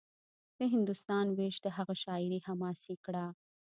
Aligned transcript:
د 0.57 0.59
هندوستان 0.73 1.25
وېش 1.37 1.55
د 1.65 1.67
هغه 1.77 1.93
شاعري 2.03 2.39
حماسي 2.47 2.95
کړه 3.05 3.25